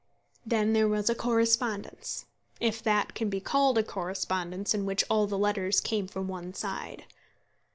[0.43, 2.25] Then there was a correspondence,
[2.59, 6.55] if that can be called a correspondence in which all the letters came from one
[6.55, 7.05] side.